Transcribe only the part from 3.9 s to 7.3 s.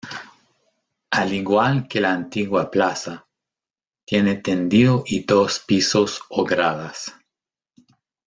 tiene tendido y dos pisos o gradas.